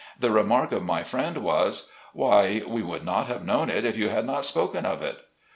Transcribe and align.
The 0.19 0.31
remark 0.31 0.71
of 0.71 0.81
my 0.83 1.03
friend 1.03 1.37
was," 1.37 1.91
Why, 2.13 2.63
we 2.65 2.81
would 2.81 3.05
not 3.05 3.27
have 3.27 3.45
known 3.45 3.69
it, 3.69 3.85
if 3.85 3.95
you 3.97 4.09
had 4.09 4.25
not 4.25 4.45
spoken 4.45 4.83
of 4.83 5.03
it." 5.03 5.19